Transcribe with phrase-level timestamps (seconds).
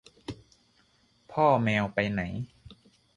[1.31, 2.21] พ่อแมวไปไหน